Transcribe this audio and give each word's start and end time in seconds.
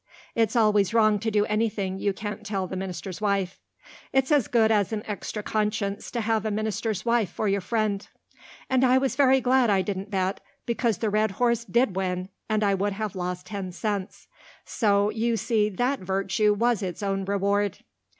It's 0.33 0.55
always 0.55 0.95
wrong 0.95 1.19
to 1.19 1.29
do 1.29 1.45
anything 1.45 1.99
you 1.99 2.11
can't 2.11 2.43
tell 2.43 2.65
the 2.65 2.75
minister's 2.75 3.21
wife. 3.21 3.59
It's 4.11 4.31
as 4.31 4.47
good 4.47 4.71
as 4.71 4.91
an 4.91 5.03
extra 5.05 5.43
conscience 5.43 6.09
to 6.09 6.21
have 6.21 6.43
a 6.43 6.49
minister's 6.49 7.05
wife 7.05 7.29
for 7.29 7.47
your 7.47 7.61
friend. 7.61 8.07
And 8.67 8.83
I 8.83 8.97
was 8.97 9.15
very 9.15 9.39
glad 9.39 9.69
I 9.69 9.83
didn't 9.83 10.09
bet, 10.09 10.39
because 10.65 10.97
the 10.97 11.11
red 11.11 11.29
horse 11.37 11.63
did 11.65 11.95
win, 11.95 12.29
and 12.49 12.63
I 12.63 12.73
would 12.73 12.93
have 12.93 13.15
lost 13.15 13.45
ten 13.45 13.71
cents. 13.73 14.27
So 14.65 15.11
you 15.11 15.37
see 15.37 15.69
that 15.69 15.99
virtue 15.99 16.55
was 16.55 16.81
its 16.81 17.03
own 17.03 17.23
reward. 17.23 17.77